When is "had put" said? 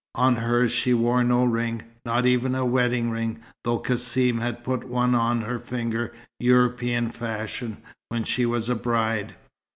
4.39-4.87